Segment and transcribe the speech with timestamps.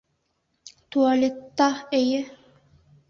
[0.91, 1.69] —Туалетта,
[1.99, 2.21] эйе.